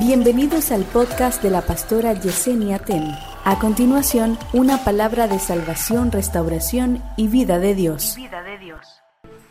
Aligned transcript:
Bienvenidos 0.00 0.72
al 0.72 0.84
podcast 0.84 1.42
de 1.42 1.50
la 1.50 1.60
pastora 1.60 2.14
Yesenia 2.14 2.78
Ten. 2.78 3.04
A 3.44 3.58
continuación, 3.60 4.38
una 4.54 4.82
palabra 4.82 5.28
de 5.28 5.38
salvación, 5.38 6.10
restauración 6.10 7.04
y 7.18 7.28
vida 7.28 7.58
de 7.58 7.74
Dios. 7.74 8.14
vida 8.16 8.42
de 8.42 8.56
Dios. 8.56 8.80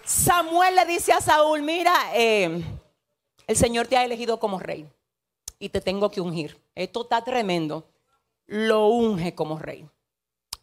Samuel 0.03 0.73
le 0.75 0.85
dice 0.87 1.13
a 1.13 1.21
Saúl, 1.21 1.61
mira, 1.61 1.93
eh, 2.15 2.63
el 3.45 3.55
Señor 3.55 3.85
te 3.85 3.97
ha 3.97 4.03
elegido 4.03 4.39
como 4.39 4.57
rey 4.57 4.89
y 5.59 5.69
te 5.69 5.81
tengo 5.81 6.09
que 6.09 6.19
ungir. 6.19 6.59
Esto 6.73 7.03
está 7.03 7.23
tremendo. 7.23 7.87
Lo 8.47 8.87
unge 8.87 9.35
como 9.35 9.59
rey. 9.59 9.87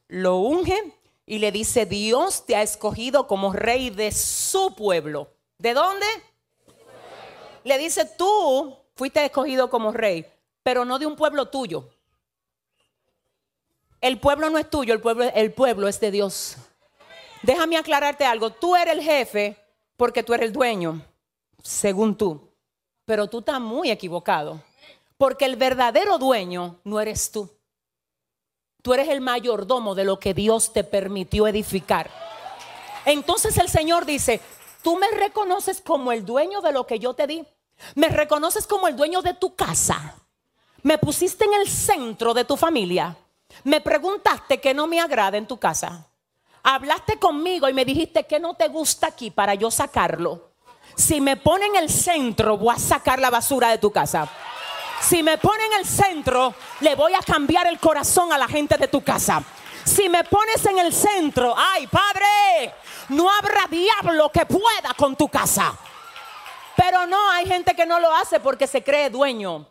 Lo 0.09 0.39
unge 0.39 0.95
y 1.27 1.39
le 1.39 1.53
dice, 1.53 1.87
Dios 1.87 2.45
te 2.45 2.57
ha 2.57 2.63
escogido 2.63 3.29
como 3.29 3.53
rey 3.53 3.91
de 3.91 4.11
su 4.11 4.75
pueblo. 4.75 5.31
¿De 5.59 5.75
dónde? 5.75 6.07
Le 7.63 7.79
dice, 7.79 8.05
tú 8.05 8.77
fuiste 8.97 9.25
escogido 9.25 9.71
como 9.71 9.93
rey, 9.93 10.27
pero 10.63 10.85
no 10.85 10.99
de 10.99 11.07
un 11.07 11.15
pueblo 11.15 11.47
tuyo. 11.47 11.89
El 14.01 14.19
pueblo 14.19 14.51
no 14.51 14.59
es 14.59 14.69
tuyo, 14.69 14.93
el 14.95 15.01
pueblo, 15.01 15.25
el 15.25 15.53
pueblo 15.53 15.89
es 15.89 16.01
de 16.01 16.11
Dios. 16.11 16.57
Déjame 17.43 17.77
aclararte 17.77 18.25
algo. 18.25 18.51
Tú 18.51 18.75
eres 18.75 18.95
el 18.95 19.03
jefe 19.03 19.57
porque 19.97 20.23
tú 20.23 20.35
eres 20.35 20.47
el 20.47 20.53
dueño, 20.53 21.01
según 21.63 22.17
tú. 22.17 22.51
Pero 23.05 23.29
tú 23.29 23.39
estás 23.39 23.61
muy 23.61 23.91
equivocado. 23.91 24.63
Porque 25.17 25.45
el 25.45 25.57
verdadero 25.57 26.19
dueño 26.19 26.81
no 26.85 27.01
eres 27.01 27.31
tú. 27.31 27.51
Tú 28.83 28.95
eres 28.95 29.09
el 29.09 29.21
mayordomo 29.21 29.95
de 29.95 30.05
lo 30.05 30.19
que 30.19 30.35
Dios 30.35 30.73
te 30.73 30.85
permitió 30.85 31.47
edificar. 31.47 32.11
Entonces 33.05 33.57
el 33.59 33.69
Señor 33.69 34.05
dice, 34.05 34.41
tú 34.83 34.97
me 34.97 35.11
reconoces 35.11 35.81
como 35.81 36.13
el 36.13 36.25
dueño 36.25 36.61
de 36.61 36.73
lo 36.73 36.87
que 36.87 36.99
yo 36.99 37.15
te 37.15 37.27
di. 37.27 37.45
Me 37.95 38.09
reconoces 38.09 38.67
como 38.67 38.89
el 38.89 38.97
dueño 38.97 39.23
de 39.23 39.35
tu 39.35 39.55
casa. 39.55 40.15
Me 40.83 40.99
pusiste 40.99 41.45
en 41.45 41.55
el 41.55 41.69
centro 41.69 42.35
de 42.35 42.45
tu 42.45 42.57
familia. 42.57 43.17
Me 43.65 43.81
preguntaste 43.81 44.61
que 44.61 44.75
no 44.75 44.87
me 44.87 45.01
agrada 45.01 45.37
en 45.37 45.47
tu 45.47 45.59
casa. 45.59 46.07
Hablaste 46.63 47.19
conmigo 47.19 47.69
y 47.69 47.73
me 47.73 47.85
dijiste 47.85 48.25
que 48.25 48.41
no 48.41 48.55
te 48.55 48.69
gusta 48.69 49.09
aquí 49.09 49.31
para 49.31 49.55
yo 49.55 49.71
sacarlo. 49.71 50.51
Si 50.95 51.21
me 51.21 51.37
pone 51.37 51.67
en 51.67 51.77
el 51.77 51.91
centro, 51.91 52.57
voy 52.57 52.75
a 52.75 52.79
sacar 52.79 53.19
la 53.19 53.31
basura 53.31 53.69
de 53.69 53.79
tu 53.79 53.91
casa. 53.91 54.29
Si 55.01 55.23
me 55.23 55.39
pone 55.39 55.65
en 55.67 55.73
el 55.75 55.87
centro, 55.87 56.55
le 56.81 56.95
voy 56.95 57.15
a 57.15 57.21
cambiar 57.21 57.67
el 57.67 57.79
corazón 57.79 58.33
a 58.33 58.39
la 58.39 58.49
gente 58.49 58.77
de 58.79 58.89
tu 58.89 59.03
casa. 59.03 59.43
Si 59.85 60.09
me 60.09 60.25
pones 60.25 60.65
en 60.67 60.79
el 60.79 60.93
centro, 60.93 61.55
ay 61.57 61.87
Padre, 61.87 62.75
no 63.11 63.31
habrá 63.31 63.67
diablo 63.71 64.33
que 64.33 64.45
pueda 64.47 64.95
con 64.97 65.15
tu 65.15 65.29
casa. 65.29 65.73
Pero 66.77 67.07
no, 67.07 67.31
hay 67.31 67.47
gente 67.47 67.75
que 67.75 67.87
no 67.87 67.99
lo 67.99 68.15
hace 68.15 68.39
porque 68.39 68.67
se 68.67 68.85
cree 68.85 69.11
dueño. 69.11 69.67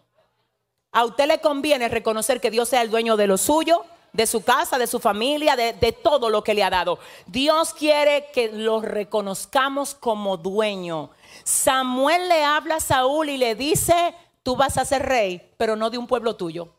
A 0.92 1.06
usted 1.06 1.28
le 1.28 1.40
conviene 1.40 1.88
reconocer 1.88 2.42
que 2.42 2.52
Dios 2.52 2.70
sea 2.70 2.82
el 2.82 2.90
dueño 2.90 3.18
de 3.18 3.28
lo 3.28 3.38
suyo, 3.38 3.86
de 4.14 4.26
su 4.26 4.44
casa, 4.44 4.78
de 4.78 4.88
su 4.88 5.00
familia, 5.00 5.56
de, 5.56 5.92
todo 5.92 6.30
lo 6.30 6.44
que 6.44 6.54
le 6.54 6.64
ha 6.64 6.70
dado. 6.70 7.00
Dios 7.28 7.74
quiere 7.74 8.30
que 8.32 8.50
lo 8.52 8.82
reconozcamos 8.82 9.94
como 9.94 10.38
dueño. 10.38 11.12
Samuel 11.44 12.30
le 12.30 12.44
habla 12.44 12.76
a 12.76 12.80
Saúl 12.80 13.30
y 13.30 13.38
le 13.38 13.56
dice, 13.56 14.16
tú 14.42 14.56
vas 14.56 14.78
a 14.78 14.86
ser 14.86 15.06
rey, 15.06 15.54
pero 15.58 15.76
no 15.76 15.90
de 15.90 15.98
un 15.98 16.08
pueblo 16.08 16.36
tuyo. 16.38 16.74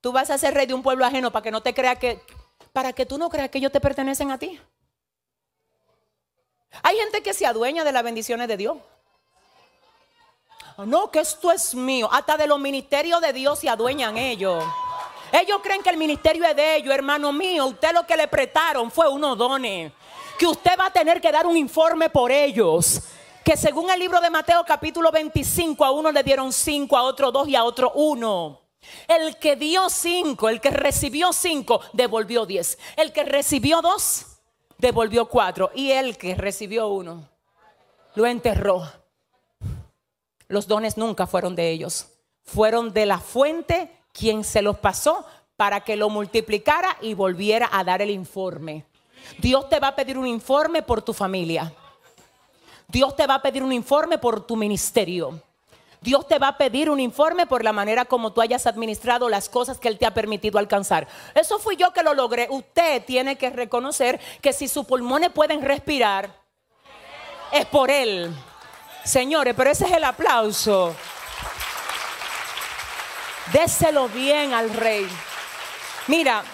Tú 0.00 0.12
vas 0.12 0.30
a 0.30 0.38
ser 0.38 0.54
rey 0.54 0.66
de 0.66 0.74
un 0.74 0.82
pueblo 0.82 1.04
ajeno 1.04 1.30
para 1.30 1.42
que 1.42 1.50
no 1.50 1.62
te 1.62 1.74
crea 1.74 1.96
que, 1.96 2.22
para 2.72 2.94
que 2.94 3.04
tú 3.04 3.18
no 3.18 3.28
creas 3.28 3.50
que 3.50 3.58
ellos 3.58 3.70
te 3.70 3.80
pertenecen 3.80 4.30
a 4.30 4.38
ti. 4.38 4.58
Hay 6.82 6.96
gente 6.96 7.22
que 7.22 7.34
se 7.34 7.44
adueña 7.44 7.84
de 7.84 7.92
las 7.92 8.02
bendiciones 8.02 8.48
de 8.48 8.56
Dios. 8.56 8.78
No, 10.86 11.10
que 11.10 11.20
esto 11.20 11.52
es 11.52 11.74
mío. 11.74 12.08
Hasta 12.10 12.36
de 12.36 12.46
los 12.46 12.58
ministerios 12.58 13.20
de 13.20 13.32
Dios 13.32 13.58
se 13.58 13.68
adueñan 13.68 14.16
ellos. 14.16 14.64
Ellos 15.32 15.60
creen 15.62 15.82
que 15.82 15.90
el 15.90 15.96
ministerio 15.96 16.44
es 16.44 16.56
de 16.56 16.76
ellos, 16.76 16.94
hermano 16.94 17.32
mío. 17.32 17.66
Usted 17.66 17.92
lo 17.92 18.06
que 18.06 18.16
le 18.16 18.28
prestaron 18.28 18.90
fue 18.90 19.08
unos 19.08 19.36
dones. 19.36 19.92
Que 20.38 20.46
usted 20.46 20.72
va 20.78 20.86
a 20.86 20.92
tener 20.92 21.20
que 21.20 21.30
dar 21.30 21.46
un 21.46 21.56
informe 21.56 22.10
por 22.10 22.32
ellos. 22.32 23.02
Que 23.44 23.56
según 23.56 23.90
el 23.90 23.98
libro 23.98 24.20
de 24.20 24.30
Mateo 24.30 24.64
capítulo 24.64 25.10
25, 25.10 25.84
a 25.84 25.90
uno 25.90 26.10
le 26.10 26.22
dieron 26.22 26.52
cinco, 26.52 26.96
a 26.96 27.02
otro 27.02 27.30
dos 27.30 27.46
y 27.48 27.56
a 27.56 27.64
otro 27.64 27.92
uno. 27.94 28.60
El 29.06 29.36
que 29.36 29.56
dio 29.56 29.88
cinco, 29.90 30.48
el 30.48 30.60
que 30.60 30.70
recibió 30.70 31.32
cinco, 31.32 31.80
devolvió 31.92 32.46
diez. 32.46 32.78
El 32.96 33.12
que 33.12 33.24
recibió 33.24 33.82
dos, 33.82 34.26
devolvió 34.78 35.26
cuatro. 35.26 35.70
Y 35.74 35.90
el 35.92 36.16
que 36.16 36.34
recibió 36.34 36.88
uno, 36.88 37.28
lo 38.14 38.26
enterró. 38.26 38.99
Los 40.50 40.66
dones 40.66 40.96
nunca 40.96 41.28
fueron 41.28 41.54
de 41.54 41.70
ellos. 41.70 42.08
Fueron 42.42 42.92
de 42.92 43.06
la 43.06 43.20
fuente 43.20 43.88
quien 44.12 44.42
se 44.42 44.62
los 44.62 44.76
pasó 44.78 45.24
para 45.56 45.82
que 45.82 45.94
lo 45.94 46.10
multiplicara 46.10 46.96
y 47.00 47.14
volviera 47.14 47.68
a 47.72 47.84
dar 47.84 48.02
el 48.02 48.10
informe. 48.10 48.84
Dios 49.38 49.68
te 49.68 49.78
va 49.78 49.88
a 49.88 49.94
pedir 49.94 50.18
un 50.18 50.26
informe 50.26 50.82
por 50.82 51.02
tu 51.02 51.12
familia. 51.12 51.72
Dios 52.88 53.14
te 53.14 53.28
va 53.28 53.36
a 53.36 53.42
pedir 53.42 53.62
un 53.62 53.72
informe 53.72 54.18
por 54.18 54.44
tu 54.44 54.56
ministerio. 54.56 55.40
Dios 56.00 56.26
te 56.26 56.40
va 56.40 56.48
a 56.48 56.58
pedir 56.58 56.90
un 56.90 56.98
informe 56.98 57.46
por 57.46 57.62
la 57.62 57.72
manera 57.72 58.04
como 58.04 58.32
tú 58.32 58.40
hayas 58.40 58.66
administrado 58.66 59.28
las 59.28 59.48
cosas 59.48 59.78
que 59.78 59.86
Él 59.86 59.98
te 59.98 60.06
ha 60.06 60.14
permitido 60.14 60.58
alcanzar. 60.58 61.06
Eso 61.32 61.60
fui 61.60 61.76
yo 61.76 61.92
que 61.92 62.02
lo 62.02 62.12
logré. 62.12 62.48
Usted 62.50 63.04
tiene 63.04 63.36
que 63.38 63.50
reconocer 63.50 64.18
que 64.40 64.52
si 64.52 64.66
sus 64.66 64.84
pulmones 64.84 65.30
pueden 65.30 65.62
respirar, 65.62 66.34
es 67.52 67.66
por 67.66 67.88
Él. 67.88 68.34
Señores, 69.04 69.54
pero 69.56 69.70
ese 69.70 69.86
es 69.86 69.92
el 69.92 70.04
aplauso. 70.04 70.94
Déselo 73.52 74.08
bien 74.08 74.52
al 74.54 74.70
rey. 74.70 75.08
Mira, 76.06 76.44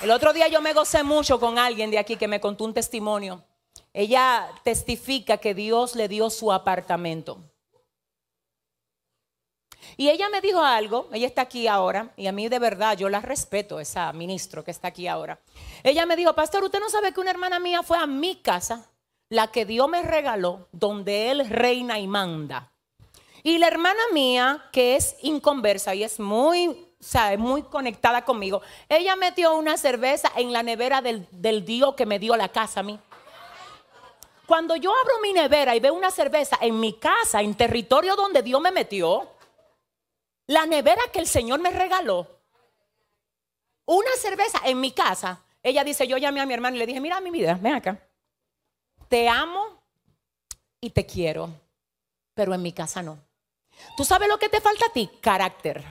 el 0.00 0.10
otro 0.10 0.32
día 0.32 0.48
yo 0.48 0.60
me 0.60 0.72
gocé 0.72 1.02
mucho 1.02 1.40
con 1.40 1.58
alguien 1.58 1.90
de 1.90 1.98
aquí 1.98 2.16
que 2.16 2.28
me 2.28 2.40
contó 2.40 2.64
un 2.64 2.74
testimonio. 2.74 3.44
Ella 3.92 4.48
testifica 4.62 5.38
que 5.38 5.54
Dios 5.54 5.94
le 5.94 6.08
dio 6.08 6.30
su 6.30 6.52
apartamento. 6.52 7.40
Y 9.96 10.08
ella 10.08 10.28
me 10.28 10.40
dijo 10.40 10.62
algo, 10.62 11.08
ella 11.12 11.26
está 11.26 11.42
aquí 11.42 11.66
ahora, 11.68 12.12
y 12.16 12.26
a 12.26 12.32
mí 12.32 12.48
de 12.48 12.58
verdad 12.58 12.96
yo 12.96 13.08
la 13.08 13.20
respeto, 13.20 13.80
esa 13.80 14.12
ministro 14.12 14.64
que 14.64 14.70
está 14.70 14.88
aquí 14.88 15.06
ahora. 15.06 15.40
Ella 15.82 16.06
me 16.06 16.16
dijo, 16.16 16.34
pastor, 16.34 16.64
usted 16.64 16.80
no 16.80 16.88
sabe 16.88 17.12
que 17.12 17.20
una 17.20 17.30
hermana 17.30 17.58
mía 17.58 17.82
fue 17.82 17.98
a 17.98 18.06
mi 18.06 18.36
casa, 18.36 18.90
la 19.32 19.46
que 19.46 19.64
Dios 19.64 19.88
me 19.88 20.02
regaló, 20.02 20.68
donde 20.72 21.30
Él 21.30 21.48
reina 21.48 21.98
y 21.98 22.06
manda. 22.06 22.70
Y 23.42 23.56
la 23.56 23.66
hermana 23.66 24.02
mía, 24.12 24.68
que 24.70 24.94
es 24.94 25.16
inconversa 25.22 25.94
y 25.94 26.04
es 26.04 26.20
muy, 26.20 26.68
o 26.68 26.76
sea, 27.00 27.34
muy 27.38 27.62
conectada 27.62 28.26
conmigo, 28.26 28.60
ella 28.90 29.16
metió 29.16 29.56
una 29.56 29.78
cerveza 29.78 30.30
en 30.36 30.52
la 30.52 30.62
nevera 30.62 31.00
del, 31.00 31.26
del 31.30 31.64
Dios 31.64 31.94
que 31.94 32.04
me 32.04 32.18
dio 32.18 32.36
la 32.36 32.50
casa 32.50 32.80
a 32.80 32.82
mí. 32.82 33.00
Cuando 34.46 34.76
yo 34.76 34.92
abro 34.94 35.14
mi 35.22 35.32
nevera 35.32 35.74
y 35.74 35.80
veo 35.80 35.94
una 35.94 36.10
cerveza 36.10 36.58
en 36.60 36.78
mi 36.78 36.92
casa, 36.92 37.40
en 37.40 37.54
territorio 37.54 38.16
donde 38.16 38.42
Dios 38.42 38.60
me 38.60 38.70
metió, 38.70 39.30
la 40.46 40.66
nevera 40.66 41.04
que 41.10 41.20
el 41.20 41.26
Señor 41.26 41.58
me 41.58 41.70
regaló, 41.70 42.26
una 43.86 44.10
cerveza 44.18 44.60
en 44.66 44.78
mi 44.78 44.92
casa, 44.92 45.42
ella 45.62 45.84
dice, 45.84 46.06
yo 46.06 46.18
llamé 46.18 46.42
a 46.42 46.44
mi 46.44 46.52
hermano 46.52 46.76
y 46.76 46.80
le 46.80 46.86
dije, 46.86 47.00
mira 47.00 47.18
mi 47.22 47.30
vida, 47.30 47.58
ven 47.58 47.76
acá, 47.76 47.98
te 49.12 49.28
amo 49.28 49.78
y 50.80 50.88
te 50.88 51.04
quiero, 51.04 51.50
pero 52.32 52.54
en 52.54 52.62
mi 52.62 52.72
casa 52.72 53.02
no. 53.02 53.18
¿Tú 53.94 54.06
sabes 54.06 54.26
lo 54.26 54.38
que 54.38 54.48
te 54.48 54.58
falta 54.58 54.86
a 54.86 54.88
ti? 54.90 55.10
Carácter. 55.20 55.84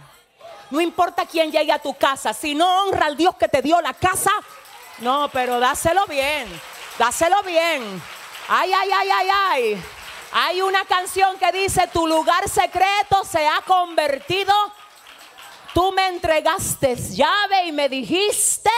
No 0.71 0.81
importa 0.81 1.27
quién 1.27 1.51
llegue 1.51 1.71
a 1.71 1.77
tu 1.77 1.93
casa, 1.93 2.33
si 2.33 2.55
no 2.55 2.81
honra 2.81 3.05
al 3.05 3.15
Dios 3.15 3.35
que 3.35 3.47
te 3.47 3.61
dio 3.61 3.79
la 3.79 3.93
casa, 3.93 4.31
no, 5.01 5.29
pero 5.31 5.59
dáselo 5.59 6.07
bien, 6.07 6.47
dáselo 6.97 7.43
bien. 7.43 8.01
Ay, 8.47 8.73
ay, 8.73 8.89
ay, 8.91 9.09
ay, 9.11 9.27
ay. 9.29 9.83
Hay 10.31 10.63
una 10.63 10.83
canción 10.85 11.37
que 11.37 11.51
dice, 11.51 11.87
tu 11.93 12.07
lugar 12.07 12.49
secreto 12.49 13.23
se 13.23 13.47
ha 13.47 13.61
convertido. 13.67 14.51
Tú 15.75 15.91
me 15.91 16.07
entregaste 16.07 16.95
llave 16.95 17.67
y 17.67 17.71
me 17.71 17.87
dijiste, 17.87 18.71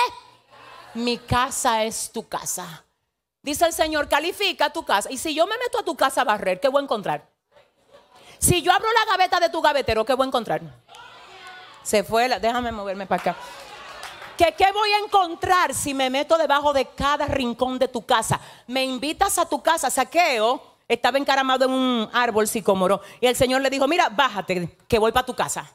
mi 0.95 1.17
casa 1.17 1.85
es 1.85 2.11
tu 2.11 2.27
casa. 2.27 2.83
Dice 3.43 3.65
el 3.65 3.73
Señor, 3.73 4.07
califica 4.07 4.71
tu 4.71 4.85
casa. 4.85 5.11
Y 5.11 5.17
si 5.17 5.35
yo 5.35 5.45
me 5.45 5.57
meto 5.57 5.77
a 5.77 5.83
tu 5.83 5.97
casa 5.97 6.21
a 6.21 6.23
barrer, 6.23 6.61
¿qué 6.61 6.69
voy 6.69 6.79
a 6.79 6.83
encontrar? 6.85 7.27
Si 8.39 8.61
yo 8.61 8.71
abro 8.71 8.87
la 8.91 9.11
gaveta 9.11 9.39
de 9.41 9.49
tu 9.49 9.61
gavetero, 9.61 10.05
¿qué 10.05 10.13
voy 10.13 10.23
a 10.23 10.27
encontrar? 10.27 10.61
Se 11.83 12.05
fue, 12.05 12.29
la, 12.29 12.39
déjame 12.39 12.71
moverme 12.71 13.05
para 13.05 13.21
acá. 13.21 13.35
¿Qué, 14.37 14.55
¿Qué 14.57 14.71
voy 14.71 14.89
a 14.93 14.99
encontrar 14.99 15.73
si 15.73 15.93
me 15.93 16.09
meto 16.09 16.37
debajo 16.37 16.71
de 16.71 16.85
cada 16.85 17.25
rincón 17.25 17.77
de 17.77 17.89
tu 17.89 18.05
casa? 18.05 18.39
Me 18.65 18.85
invitas 18.85 19.37
a 19.37 19.47
tu 19.47 19.61
casa, 19.61 19.89
saqueo. 19.89 20.75
Estaba 20.87 21.17
encaramado 21.17 21.65
en 21.65 21.71
un 21.71 22.09
árbol 22.13 22.47
sicómoro. 22.47 23.01
Y 23.19 23.27
el 23.27 23.35
Señor 23.35 23.61
le 23.61 23.69
dijo, 23.69 23.89
mira, 23.89 24.07
bájate, 24.07 24.77
que 24.87 24.99
voy 24.99 25.11
para 25.11 25.25
tu 25.25 25.35
casa. 25.35 25.69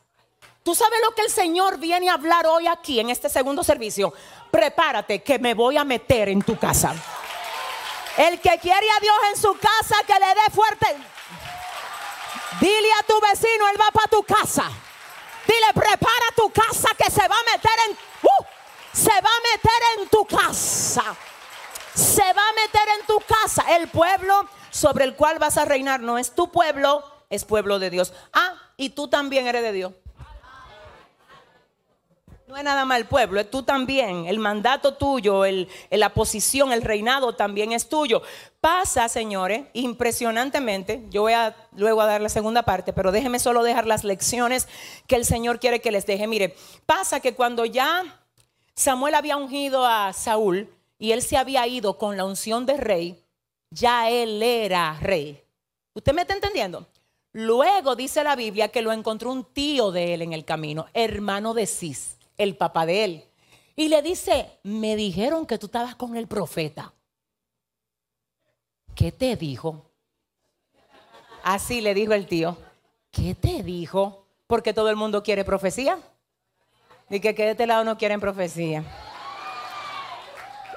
¿Tú 0.62 0.74
sabes 0.74 0.98
lo 1.04 1.14
que 1.14 1.22
el 1.22 1.30
Señor 1.30 1.78
viene 1.78 2.08
a 2.08 2.14
hablar 2.14 2.46
hoy 2.46 2.66
aquí 2.66 2.98
en 2.98 3.10
este 3.10 3.28
segundo 3.28 3.62
servicio? 3.62 4.14
Prepárate, 4.50 5.22
que 5.22 5.38
me 5.38 5.52
voy 5.52 5.76
a 5.76 5.84
meter 5.84 6.30
en 6.30 6.40
tu 6.40 6.56
casa. 6.58 6.94
El 8.18 8.40
que 8.40 8.58
quiere 8.58 8.90
a 8.90 9.00
Dios 9.00 9.16
en 9.30 9.40
su 9.40 9.54
casa, 9.54 9.94
que 10.04 10.12
le 10.12 10.26
dé 10.26 10.50
fuerte. 10.52 10.86
Dile 12.60 12.92
a 12.98 13.02
tu 13.04 13.20
vecino, 13.20 13.68
él 13.68 13.80
va 13.80 13.92
para 13.92 14.08
tu 14.08 14.24
casa. 14.24 14.68
Dile, 15.46 15.72
prepara 15.72 16.26
tu 16.34 16.50
casa 16.50 16.88
que 16.98 17.08
se 17.10 17.26
va 17.28 17.36
a 17.36 17.56
meter 17.56 17.70
en... 17.88 17.92
Uh, 17.92 18.44
se 18.92 19.12
va 19.12 19.30
a 19.30 19.56
meter 19.56 19.82
en 19.98 20.08
tu 20.08 20.24
casa. 20.26 21.16
Se 21.94 22.32
va 22.32 22.42
a 22.48 22.52
meter 22.54 22.88
en 22.98 23.06
tu 23.06 23.20
casa. 23.20 23.64
El 23.76 23.86
pueblo 23.86 24.48
sobre 24.70 25.04
el 25.04 25.14
cual 25.14 25.38
vas 25.38 25.56
a 25.56 25.64
reinar 25.64 26.00
no 26.00 26.18
es 26.18 26.34
tu 26.34 26.50
pueblo, 26.50 27.04
es 27.30 27.44
pueblo 27.44 27.78
de 27.78 27.90
Dios. 27.90 28.12
Ah, 28.32 28.54
y 28.76 28.90
tú 28.90 29.06
también 29.06 29.46
eres 29.46 29.62
de 29.62 29.72
Dios. 29.72 29.92
No 32.48 32.56
es 32.56 32.64
nada 32.64 32.96
el 32.96 33.04
pueblo, 33.04 33.40
es 33.40 33.50
tú 33.50 33.62
también. 33.62 34.24
El 34.24 34.38
mandato 34.38 34.94
tuyo, 34.94 35.44
el, 35.44 35.68
la 35.90 36.14
posición, 36.14 36.72
el 36.72 36.80
reinado 36.80 37.34
también 37.34 37.72
es 37.72 37.90
tuyo. 37.90 38.22
Pasa, 38.62 39.06
señores, 39.10 39.66
impresionantemente. 39.74 41.04
Yo 41.10 41.20
voy 41.20 41.34
a 41.34 41.54
luego 41.76 42.00
a 42.00 42.06
dar 42.06 42.22
la 42.22 42.30
segunda 42.30 42.62
parte, 42.62 42.94
pero 42.94 43.12
déjeme 43.12 43.38
solo 43.38 43.62
dejar 43.62 43.86
las 43.86 44.02
lecciones 44.02 44.66
que 45.06 45.16
el 45.16 45.26
Señor 45.26 45.60
quiere 45.60 45.82
que 45.82 45.92
les 45.92 46.06
deje. 46.06 46.26
Mire, 46.26 46.56
pasa 46.86 47.20
que 47.20 47.34
cuando 47.34 47.66
ya 47.66 48.18
Samuel 48.74 49.16
había 49.16 49.36
ungido 49.36 49.84
a 49.84 50.14
Saúl 50.14 50.72
y 50.98 51.12
él 51.12 51.20
se 51.20 51.36
había 51.36 51.66
ido 51.66 51.98
con 51.98 52.16
la 52.16 52.24
unción 52.24 52.64
de 52.64 52.78
rey, 52.78 53.22
ya 53.70 54.08
él 54.08 54.42
era 54.42 54.96
rey. 55.02 55.42
¿Usted 55.92 56.14
me 56.14 56.22
está 56.22 56.32
entendiendo? 56.32 56.86
Luego 57.32 57.94
dice 57.94 58.24
la 58.24 58.36
Biblia 58.36 58.68
que 58.68 58.80
lo 58.80 58.90
encontró 58.90 59.32
un 59.32 59.44
tío 59.44 59.92
de 59.92 60.14
él 60.14 60.22
en 60.22 60.32
el 60.32 60.46
camino, 60.46 60.86
hermano 60.94 61.52
de 61.52 61.66
Cis 61.66 62.17
el 62.38 62.56
papá 62.56 62.86
de 62.86 63.04
él. 63.04 63.24
Y 63.76 63.88
le 63.88 64.02
dice, 64.02 64.58
me 64.62 64.96
dijeron 64.96 65.46
que 65.46 65.58
tú 65.58 65.66
estabas 65.66 65.94
con 65.94 66.16
el 66.16 66.26
profeta. 66.26 66.92
¿Qué 68.94 69.12
te 69.12 69.36
dijo? 69.36 69.84
Así 71.44 71.80
le 71.80 71.94
dijo 71.94 72.12
el 72.12 72.26
tío. 72.26 72.56
¿Qué 73.10 73.34
te 73.34 73.62
dijo? 73.62 74.26
Porque 74.46 74.72
todo 74.72 74.90
el 74.90 74.96
mundo 74.96 75.22
quiere 75.22 75.44
profecía. 75.44 75.98
Y 77.10 77.20
que, 77.20 77.32
de 77.32 77.50
este 77.50 77.66
lado 77.66 77.84
no 77.84 77.96
quieren 77.96 78.20
profecía. 78.20 78.84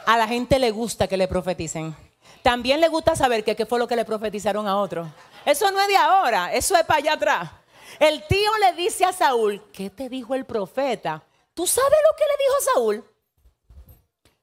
A 0.06 0.18
la 0.18 0.28
gente 0.28 0.60
le 0.60 0.72
gusta 0.72 1.08
que 1.08 1.18
le 1.18 1.28
profeticen. 1.28 1.96
También 2.42 2.80
le 2.80 2.88
gusta 2.88 3.16
saber 3.16 3.44
que 3.44 3.56
qué 3.56 3.66
fue 3.66 3.80
lo 3.80 3.88
que 3.88 3.96
le 3.96 4.06
profetizaron 4.06 4.68
a 4.68 4.78
otro. 4.78 5.12
Eso 5.46 5.72
no 5.72 5.82
es 5.82 5.88
de 5.88 5.98
ahora, 5.98 6.54
eso 6.54 6.76
es 6.76 6.84
para 6.86 7.00
allá 7.00 7.14
atrás. 7.14 7.52
El 8.00 8.26
tío 8.28 8.50
le 8.60 8.74
dice 8.74 9.06
a 9.06 9.14
Saúl, 9.14 9.62
¿qué 9.74 9.90
te 9.90 10.10
dijo 10.10 10.34
el 10.36 10.46
profeta? 10.46 11.24
¿Tú 11.62 11.68
sabes 11.68 11.92
lo 12.10 12.18
que 12.18 12.24
le 12.24 12.44
dijo 12.44 12.56
Saúl? 12.74 13.14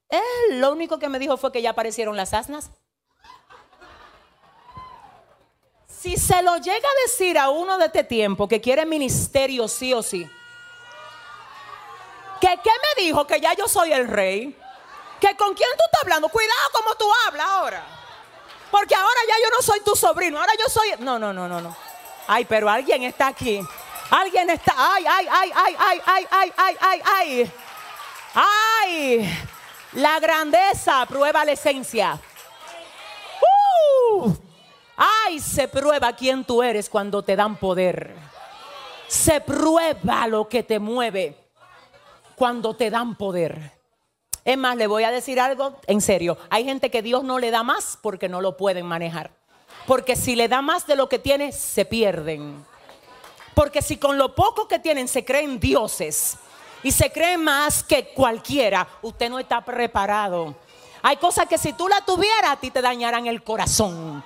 Él 0.09 0.61
lo 0.61 0.70
único 0.70 1.00
que 1.00 1.09
me 1.09 1.19
dijo 1.19 1.37
fue 1.37 1.50
que 1.50 1.61
ya 1.61 1.70
aparecieron 1.70 2.17
las 2.17 2.32
asnas. 2.32 2.70
Si 5.88 6.17
se 6.17 6.41
lo 6.44 6.59
llega 6.59 6.88
a 6.88 7.03
decir 7.03 7.37
a 7.37 7.50
uno 7.50 7.76
de 7.76 7.87
este 7.87 8.05
tiempo 8.05 8.47
que 8.47 8.61
quiere 8.61 8.87
ministerio 8.87 9.67
sí 9.67 9.93
o 9.93 10.00
sí, 10.00 10.31
que 12.41 12.56
qué 12.62 12.70
me 12.70 13.03
dijo 13.03 13.26
que 13.26 13.41
ya 13.41 13.53
yo 13.55 13.67
soy 13.67 13.93
el 13.93 14.06
rey, 14.06 14.56
que 15.20 15.37
con 15.37 15.55
quién 15.55 15.70
tú 15.70 15.82
estás 15.87 16.03
hablando, 16.03 16.29
cuidado 16.29 16.70
como 16.73 16.94
tú 16.94 17.11
hablas 17.26 17.49
ahora, 17.49 17.85
porque 18.70 18.94
ahora 18.94 19.20
ya 19.26 19.35
yo 19.43 19.56
no 19.56 19.61
soy 19.61 19.81
tu 19.81 19.97
sobrino, 19.97 20.38
ahora 20.38 20.53
yo 20.56 20.70
soy, 20.70 20.91
no, 21.00 21.19
no, 21.19 21.32
no, 21.32 21.49
no, 21.49 21.61
no. 21.61 21.76
Ay, 22.29 22.44
pero 22.44 22.69
alguien 22.69 23.03
está 23.03 23.26
aquí 23.26 23.61
Alguien 24.10 24.49
está, 24.50 24.72
ay, 24.76 25.05
ay, 25.06 25.26
ay, 25.31 25.50
ay, 25.55 25.76
ay, 25.78 26.00
ay, 26.06 26.26
ay, 26.31 26.52
ay, 26.56 26.76
ay, 26.81 27.02
ay. 27.05 27.52
Ay, 28.34 29.38
la 29.93 30.19
grandeza 30.20 31.05
prueba 31.06 31.44
la 31.44 31.52
esencia. 31.52 32.19
Uh, 34.10 34.32
ay, 34.96 35.40
se 35.40 35.69
prueba 35.69 36.12
quién 36.14 36.44
tú 36.44 36.62
eres 36.62 36.88
cuando 36.88 37.22
te 37.22 37.37
dan 37.37 37.56
poder. 37.56 38.14
Se 39.08 39.40
prueba 39.40 40.26
lo 40.26 40.49
que 40.49 40.62
te 40.62 40.78
mueve 40.78 41.37
cuando 42.34 42.75
te 42.75 42.90
dan 42.90 43.14
poder. 43.14 43.72
Es 44.44 44.56
más, 44.56 44.76
le 44.76 44.87
voy 44.87 45.05
a 45.05 45.10
decir 45.10 45.38
algo 45.40 45.78
en 45.87 46.00
serio. 46.00 46.38
Hay 46.49 46.64
gente 46.64 46.90
que 46.90 47.02
Dios 47.02 47.25
no 47.25 47.38
le 47.38 47.50
da 47.50 47.62
más 47.62 47.99
porque 48.00 48.28
no 48.28 48.40
lo 48.40 48.56
pueden 48.56 48.87
manejar. 48.87 49.31
Porque 49.87 50.16
si 50.16 50.37
le 50.37 50.49
da 50.49 50.62
más 50.62 50.87
de 50.87 50.96
lo 50.96 51.08
que 51.08 51.19
tiene, 51.19 51.52
se 51.52 51.84
pierden. 51.84 52.64
Porque 53.58 53.82
si 53.82 53.96
con 53.96 54.16
lo 54.16 54.37
poco 54.37 54.69
que 54.69 54.78
tienen 54.78 55.08
se 55.08 55.25
creen 55.25 55.58
dioses 55.58 56.37
y 56.84 56.93
se 56.93 57.10
creen 57.10 57.43
más 57.43 57.82
que 57.82 58.10
cualquiera, 58.10 58.87
usted 59.02 59.28
no 59.28 59.40
está 59.40 59.64
preparado. 59.64 60.55
Hay 61.02 61.16
cosas 61.16 61.46
que 61.49 61.58
si 61.58 61.72
tú 61.72 61.88
la 61.88 62.00
tuvieras 62.02 62.52
a 62.52 62.56
ti 62.56 62.70
te 62.70 62.81
dañarán 62.81 63.26
el 63.26 63.43
corazón. 63.43 64.22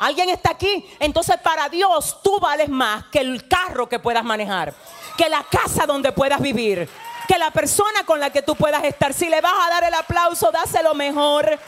¿Alguien 0.00 0.30
está 0.30 0.52
aquí? 0.52 0.88
Entonces 1.00 1.36
para 1.42 1.68
Dios 1.68 2.22
tú 2.22 2.40
vales 2.40 2.70
más 2.70 3.04
que 3.12 3.18
el 3.18 3.46
carro 3.46 3.90
que 3.90 3.98
puedas 3.98 4.24
manejar, 4.24 4.72
que 5.18 5.28
la 5.28 5.44
casa 5.44 5.84
donde 5.84 6.10
puedas 6.12 6.40
vivir, 6.40 6.88
que 7.28 7.36
la 7.36 7.50
persona 7.50 8.06
con 8.06 8.20
la 8.20 8.30
que 8.30 8.40
tú 8.40 8.56
puedas 8.56 8.82
estar. 8.84 9.12
Si 9.12 9.28
le 9.28 9.42
vas 9.42 9.66
a 9.66 9.68
dar 9.68 9.84
el 9.84 9.92
aplauso, 9.92 10.50
dáselo 10.50 10.94
mejor. 10.94 11.58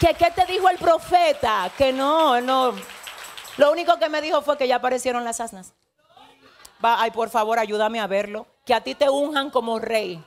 ¿Que, 0.00 0.14
¿Qué 0.14 0.30
te 0.30 0.46
dijo 0.46 0.70
el 0.70 0.78
profeta? 0.78 1.70
Que 1.76 1.92
no, 1.92 2.40
no. 2.40 3.01
Lo 3.62 3.70
único 3.70 3.96
que 3.98 4.08
me 4.08 4.20
dijo 4.20 4.42
fue 4.42 4.58
que 4.58 4.66
ya 4.66 4.76
aparecieron 4.76 5.22
las 5.22 5.40
asnas 5.40 5.72
ay, 6.82 7.10
por 7.12 7.30
favor, 7.30 7.58
ayúdame 7.58 8.00
a 8.00 8.06
verlo. 8.06 8.46
Que 8.64 8.74
a 8.74 8.80
ti 8.80 8.96
te 8.96 9.08
unjan 9.08 9.50
como 9.50 9.78
rey. 9.78 10.22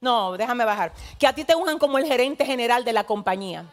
No, 0.00 0.36
déjame 0.36 0.64
bajar. 0.64 0.92
Que 1.18 1.26
a 1.26 1.34
ti 1.34 1.44
te 1.44 1.54
unjan 1.54 1.78
como 1.78 1.98
el 1.98 2.06
gerente 2.06 2.44
general 2.44 2.84
de 2.84 2.92
la 2.92 3.04
compañía. 3.04 3.64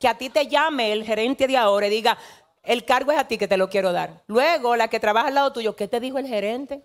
Que 0.00 0.08
a 0.08 0.18
ti 0.18 0.30
te 0.30 0.48
llame 0.48 0.92
el 0.92 1.04
gerente 1.04 1.46
de 1.46 1.56
ahora 1.56 1.86
y 1.86 1.90
diga, 1.90 2.18
el 2.62 2.84
cargo 2.84 3.12
es 3.12 3.18
a 3.18 3.28
ti 3.28 3.38
que 3.38 3.46
te 3.46 3.56
lo 3.56 3.68
quiero 3.68 3.92
dar. 3.92 4.22
Luego, 4.26 4.74
la 4.74 4.88
que 4.88 4.98
trabaja 4.98 5.28
al 5.28 5.34
lado 5.34 5.52
tuyo, 5.52 5.76
¿qué 5.76 5.86
te 5.86 6.00
dijo 6.00 6.18
el 6.18 6.26
gerente? 6.26 6.82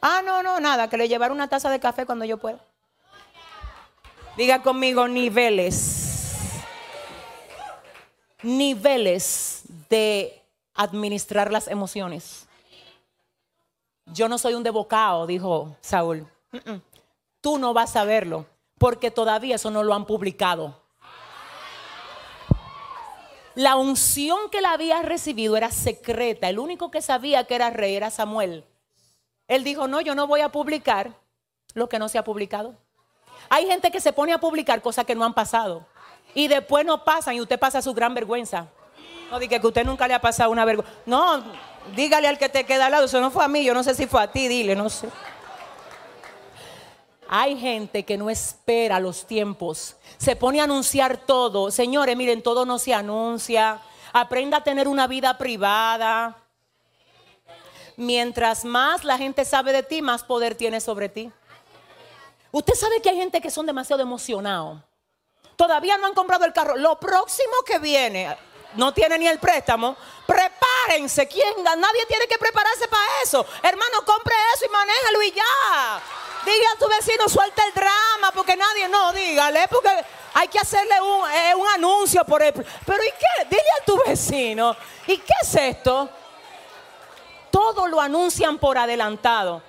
Ah, 0.00 0.22
no, 0.24 0.42
no, 0.42 0.60
nada, 0.60 0.88
que 0.88 0.96
le 0.96 1.08
llevar 1.08 1.32
una 1.32 1.48
taza 1.48 1.70
de 1.70 1.80
café 1.80 2.06
cuando 2.06 2.24
yo 2.24 2.38
pueda. 2.38 2.60
Diga 4.36 4.62
conmigo 4.62 5.08
niveles. 5.08 5.99
Niveles 8.42 9.62
de 9.88 10.42
administrar 10.74 11.52
las 11.52 11.68
emociones. 11.68 12.46
Yo 14.06 14.28
no 14.28 14.38
soy 14.38 14.54
un 14.54 14.62
devocado, 14.62 15.26
dijo 15.26 15.76
Saúl. 15.80 16.26
Tú 17.40 17.58
no 17.58 17.72
vas 17.72 17.96
a 17.96 18.04
verlo, 18.04 18.46
porque 18.78 19.10
todavía 19.10 19.56
eso 19.56 19.70
no 19.70 19.82
lo 19.82 19.94
han 19.94 20.04
publicado. 20.04 20.80
La 23.54 23.76
unción 23.76 24.48
que 24.50 24.58
él 24.58 24.64
había 24.64 25.02
recibido 25.02 25.56
era 25.56 25.70
secreta. 25.70 26.48
El 26.48 26.58
único 26.58 26.90
que 26.90 27.02
sabía 27.02 27.44
que 27.44 27.54
era 27.54 27.70
rey 27.70 27.94
era 27.94 28.10
Samuel. 28.10 28.64
Él 29.48 29.64
dijo, 29.64 29.88
no, 29.88 30.00
yo 30.00 30.14
no 30.14 30.26
voy 30.26 30.40
a 30.40 30.50
publicar 30.50 31.14
lo 31.74 31.88
que 31.88 31.98
no 31.98 32.08
se 32.08 32.18
ha 32.18 32.24
publicado. 32.24 32.76
Hay 33.48 33.66
gente 33.66 33.90
que 33.90 34.00
se 34.00 34.12
pone 34.12 34.32
a 34.32 34.38
publicar 34.38 34.80
cosas 34.80 35.04
que 35.04 35.14
no 35.14 35.24
han 35.24 35.34
pasado. 35.34 35.86
Y 36.34 36.48
después 36.48 36.84
no 36.84 37.04
pasan 37.04 37.34
y 37.34 37.40
usted 37.40 37.58
pasa 37.58 37.82
su 37.82 37.92
gran 37.92 38.14
vergüenza. 38.14 38.66
No 39.30 39.38
diga 39.38 39.58
que 39.58 39.66
usted 39.66 39.84
nunca 39.84 40.08
le 40.08 40.14
ha 40.14 40.20
pasado 40.20 40.50
una 40.50 40.64
vergüenza. 40.64 40.92
No, 41.06 41.42
dígale 41.94 42.28
al 42.28 42.38
que 42.38 42.48
te 42.48 42.64
queda 42.64 42.86
al 42.86 42.92
lado, 42.92 43.04
eso 43.04 43.20
no 43.20 43.30
fue 43.30 43.44
a 43.44 43.48
mí, 43.48 43.64
yo 43.64 43.74
no 43.74 43.82
sé 43.82 43.94
si 43.94 44.06
fue 44.06 44.22
a 44.22 44.30
ti, 44.30 44.48
dile, 44.48 44.74
no 44.74 44.90
sé. 44.90 45.08
Hay 47.28 47.56
gente 47.56 48.04
que 48.04 48.18
no 48.18 48.28
espera 48.28 48.98
los 48.98 49.24
tiempos, 49.24 49.96
se 50.18 50.34
pone 50.34 50.60
a 50.60 50.64
anunciar 50.64 51.16
todo. 51.16 51.70
Señores, 51.70 52.16
miren, 52.16 52.42
todo 52.42 52.66
no 52.66 52.78
se 52.80 52.92
anuncia. 52.92 53.80
Aprenda 54.12 54.56
a 54.56 54.64
tener 54.64 54.88
una 54.88 55.06
vida 55.06 55.38
privada. 55.38 56.36
Mientras 57.96 58.64
más 58.64 59.04
la 59.04 59.16
gente 59.16 59.44
sabe 59.44 59.72
de 59.72 59.84
ti, 59.84 60.02
más 60.02 60.24
poder 60.24 60.56
tiene 60.56 60.80
sobre 60.80 61.08
ti. 61.08 61.30
Usted 62.50 62.74
sabe 62.74 63.00
que 63.00 63.10
hay 63.10 63.16
gente 63.16 63.40
que 63.40 63.50
son 63.50 63.64
demasiado 63.64 64.02
emocionados. 64.02 64.80
Todavía 65.60 65.98
no 65.98 66.06
han 66.06 66.14
comprado 66.14 66.46
el 66.46 66.54
carro. 66.54 66.74
Lo 66.74 66.98
próximo 66.98 67.52
que 67.66 67.78
viene, 67.78 68.34
no 68.76 68.94
tiene 68.94 69.18
ni 69.18 69.28
el 69.28 69.38
préstamo, 69.38 69.94
prepárense. 70.26 71.28
¿Quién? 71.28 71.52
Nadie 71.62 72.06
tiene 72.08 72.26
que 72.26 72.38
prepararse 72.38 72.88
para 72.88 73.04
eso. 73.22 73.44
Hermano, 73.62 74.02
compre 74.06 74.32
eso 74.54 74.64
y 74.64 74.68
manéjalo 74.70 75.22
y 75.22 75.32
ya. 75.32 76.00
Diga 76.46 76.66
a 76.74 76.78
tu 76.78 76.88
vecino, 76.88 77.28
suelta 77.28 77.62
el 77.66 77.74
drama, 77.74 78.32
porque 78.34 78.56
nadie, 78.56 78.88
no, 78.88 79.12
dígale, 79.12 79.68
porque 79.68 79.90
hay 80.32 80.48
que 80.48 80.58
hacerle 80.58 80.98
un, 81.02 81.30
eh, 81.30 81.54
un 81.54 81.68
anuncio 81.68 82.24
por 82.24 82.42
él. 82.42 82.54
Pero 82.54 83.04
¿y 83.04 83.10
qué? 83.10 83.44
Dile 83.50 83.70
a 83.82 83.84
tu 83.84 84.02
vecino, 84.06 84.74
¿y 85.08 85.18
qué 85.18 85.34
es 85.42 85.54
esto? 85.56 86.08
Todo 87.50 87.86
lo 87.86 88.00
anuncian 88.00 88.56
por 88.56 88.78
adelantado. 88.78 89.62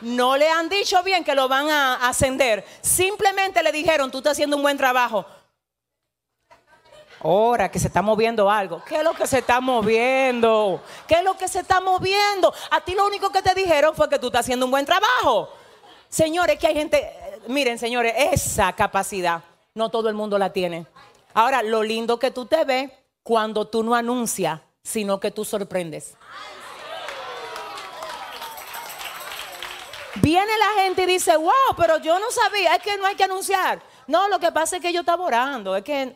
No 0.00 0.38
le 0.38 0.48
han 0.48 0.70
dicho 0.70 1.02
bien 1.02 1.22
que 1.22 1.34
lo 1.34 1.48
van 1.48 1.68
a 1.68 2.08
ascender. 2.08 2.64
Simplemente 2.80 3.62
le 3.62 3.72
dijeron, 3.72 4.10
tú 4.10 4.18
estás 4.18 4.32
haciendo 4.32 4.56
un 4.56 4.62
buen 4.62 4.78
trabajo. 4.78 5.26
Ahora 7.24 7.70
que 7.70 7.78
se 7.78 7.88
está 7.88 8.02
moviendo 8.02 8.50
algo. 8.50 8.82
¿Qué 8.84 8.98
es 8.98 9.02
lo 9.02 9.14
que 9.14 9.26
se 9.26 9.38
está 9.38 9.60
moviendo? 9.60 10.80
¿Qué 11.08 11.14
es 11.14 11.24
lo 11.24 11.36
que 11.36 11.48
se 11.48 11.60
está 11.60 11.80
moviendo? 11.80 12.52
A 12.70 12.80
ti 12.82 12.94
lo 12.94 13.06
único 13.06 13.30
que 13.30 13.42
te 13.42 13.54
dijeron 13.54 13.94
fue 13.96 14.08
que 14.08 14.18
tú 14.18 14.26
estás 14.26 14.40
haciendo 14.42 14.66
un 14.66 14.70
buen 14.70 14.84
trabajo. 14.84 15.48
Señores, 16.08 16.58
que 16.58 16.66
hay 16.66 16.74
gente, 16.74 17.12
miren 17.48 17.78
señores, 17.78 18.14
esa 18.16 18.72
capacidad 18.74 19.42
no 19.74 19.88
todo 19.88 20.08
el 20.08 20.14
mundo 20.14 20.38
la 20.38 20.52
tiene. 20.52 20.86
Ahora, 21.32 21.62
lo 21.62 21.82
lindo 21.82 22.18
que 22.18 22.30
tú 22.30 22.46
te 22.46 22.64
ves 22.64 22.92
cuando 23.24 23.66
tú 23.66 23.82
no 23.82 23.94
anuncias 23.94 24.60
sino 24.84 25.18
que 25.18 25.30
tú 25.30 25.44
sorprendes. 25.44 26.14
Viene 30.16 30.52
la 30.58 30.82
gente 30.82 31.02
y 31.02 31.06
dice, 31.06 31.36
wow, 31.36 31.74
pero 31.76 31.98
yo 31.98 32.18
no 32.20 32.30
sabía, 32.30 32.76
es 32.76 32.82
que 32.82 32.96
no 32.98 33.06
hay 33.06 33.16
que 33.16 33.24
anunciar. 33.24 33.82
No, 34.06 34.28
lo 34.28 34.38
que 34.38 34.52
pasa 34.52 34.76
es 34.76 34.82
que 34.82 34.92
yo 34.92 35.00
estaba 35.00 35.24
orando, 35.24 35.74
es 35.74 35.82
que 35.82 36.14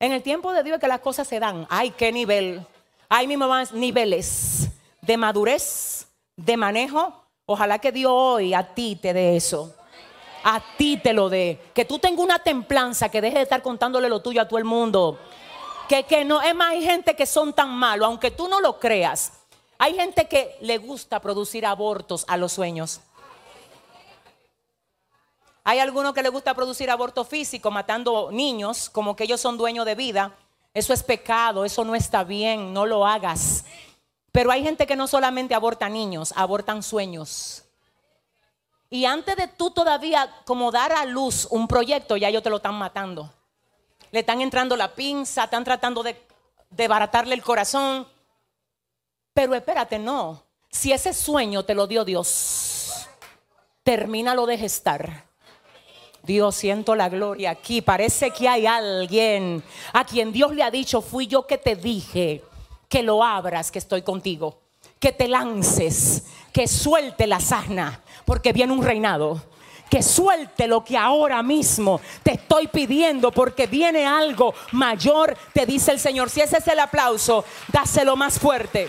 en 0.00 0.12
el 0.12 0.22
tiempo 0.22 0.52
de 0.52 0.62
Dios 0.62 0.76
es 0.76 0.80
que 0.80 0.88
las 0.88 1.00
cosas 1.00 1.28
se 1.28 1.38
dan. 1.38 1.66
Ay, 1.68 1.90
qué 1.90 2.10
nivel. 2.10 2.66
Hay 3.10 3.26
mismo 3.26 3.46
más 3.46 3.72
niveles 3.72 4.70
de 5.02 5.16
madurez, 5.18 6.08
de 6.36 6.56
manejo. 6.56 7.22
Ojalá 7.44 7.78
que 7.78 7.92
Dios 7.92 8.10
hoy 8.12 8.54
a 8.54 8.74
ti 8.74 8.96
te 9.00 9.12
dé 9.12 9.36
eso. 9.36 9.74
A 10.42 10.62
ti 10.78 10.96
te 10.96 11.12
lo 11.12 11.28
dé. 11.28 11.60
Que 11.74 11.84
tú 11.84 11.98
tengas 11.98 12.24
una 12.24 12.38
templanza, 12.38 13.10
que 13.10 13.20
dejes 13.20 13.36
de 13.36 13.42
estar 13.42 13.60
contándole 13.60 14.08
lo 14.08 14.22
tuyo 14.22 14.40
a 14.40 14.48
todo 14.48 14.58
el 14.58 14.64
mundo. 14.64 15.18
Que, 15.86 16.04
que 16.04 16.24
no, 16.24 16.40
es 16.40 16.54
más, 16.54 16.70
hay 16.70 16.82
gente 16.82 17.14
que 17.14 17.26
son 17.26 17.52
tan 17.52 17.68
malos, 17.70 18.06
aunque 18.06 18.30
tú 18.30 18.48
no 18.48 18.60
lo 18.60 18.78
creas. 18.78 19.34
Hay 19.76 19.94
gente 19.94 20.28
que 20.28 20.56
le 20.62 20.78
gusta 20.78 21.20
producir 21.20 21.66
abortos 21.66 22.24
a 22.26 22.38
los 22.38 22.52
sueños. 22.52 23.00
Hay 25.64 25.78
algunos 25.78 26.14
que 26.14 26.22
le 26.22 26.28
gusta 26.28 26.54
producir 26.54 26.90
aborto 26.90 27.24
físico, 27.24 27.70
matando 27.70 28.30
niños, 28.32 28.88
como 28.88 29.14
que 29.14 29.24
ellos 29.24 29.40
son 29.40 29.58
dueños 29.58 29.84
de 29.84 29.94
vida. 29.94 30.34
Eso 30.72 30.92
es 30.92 31.02
pecado, 31.02 31.64
eso 31.64 31.84
no 31.84 31.94
está 31.94 32.24
bien, 32.24 32.72
no 32.72 32.86
lo 32.86 33.06
hagas. 33.06 33.64
Pero 34.32 34.50
hay 34.50 34.62
gente 34.62 34.86
que 34.86 34.96
no 34.96 35.06
solamente 35.06 35.54
aborta 35.54 35.88
niños, 35.88 36.32
abortan 36.36 36.82
sueños. 36.82 37.64
Y 38.88 39.04
antes 39.04 39.36
de 39.36 39.48
tú 39.48 39.70
todavía 39.70 40.30
como 40.44 40.70
dar 40.70 40.92
a 40.92 41.04
luz 41.04 41.46
un 41.50 41.68
proyecto, 41.68 42.16
ya 42.16 42.28
ellos 42.28 42.42
te 42.42 42.50
lo 42.50 42.56
están 42.56 42.74
matando. 42.74 43.32
Le 44.10 44.20
están 44.20 44.40
entrando 44.40 44.76
la 44.76 44.94
pinza, 44.94 45.44
están 45.44 45.64
tratando 45.64 46.02
de, 46.02 46.20
de 46.70 46.88
baratarle 46.88 47.34
el 47.34 47.42
corazón. 47.42 48.06
Pero 49.34 49.54
espérate, 49.54 49.98
no. 49.98 50.42
Si 50.70 50.92
ese 50.92 51.12
sueño 51.12 51.64
te 51.64 51.74
lo 51.74 51.86
dio 51.86 52.04
Dios, 52.04 53.08
termínalo 53.82 54.46
de 54.46 54.58
gestar. 54.58 55.29
Dios, 56.22 56.56
siento 56.56 56.94
la 56.94 57.08
gloria 57.08 57.50
aquí. 57.50 57.80
Parece 57.80 58.30
que 58.30 58.48
hay 58.48 58.66
alguien 58.66 59.62
a 59.92 60.04
quien 60.04 60.32
Dios 60.32 60.54
le 60.54 60.62
ha 60.62 60.70
dicho, 60.70 61.00
fui 61.00 61.26
yo 61.26 61.46
que 61.46 61.58
te 61.58 61.76
dije 61.76 62.42
que 62.88 63.02
lo 63.02 63.24
abras, 63.24 63.70
que 63.70 63.78
estoy 63.78 64.02
contigo. 64.02 64.60
Que 64.98 65.12
te 65.12 65.28
lances, 65.28 66.26
que 66.52 66.68
suelte 66.68 67.26
la 67.26 67.40
sana, 67.40 68.02
porque 68.24 68.52
viene 68.52 68.72
un 68.72 68.84
reinado. 68.84 69.42
Que 69.88 70.02
suelte 70.02 70.68
lo 70.68 70.84
que 70.84 70.96
ahora 70.96 71.42
mismo 71.42 72.00
te 72.22 72.34
estoy 72.34 72.68
pidiendo, 72.68 73.32
porque 73.32 73.66
viene 73.66 74.06
algo 74.06 74.54
mayor, 74.70 75.36
te 75.52 75.66
dice 75.66 75.90
el 75.90 75.98
Señor. 75.98 76.30
Si 76.30 76.40
ese 76.40 76.58
es 76.58 76.68
el 76.68 76.78
aplauso, 76.78 77.44
dáselo 77.72 78.14
más 78.14 78.38
fuerte. 78.38 78.88